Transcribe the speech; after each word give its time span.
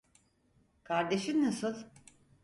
Kardeşin 0.83 1.43
nasıl? 1.45 1.85